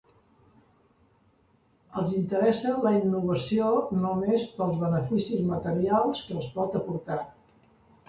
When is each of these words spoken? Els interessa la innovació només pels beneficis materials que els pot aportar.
Els 2.01 2.15
interessa 2.21 2.73
la 2.87 2.95
innovació 3.01 3.69
només 4.01 4.49
pels 4.59 4.83
beneficis 4.83 5.49
materials 5.55 6.27
que 6.27 6.39
els 6.43 6.53
pot 6.61 6.85
aportar. 6.85 7.25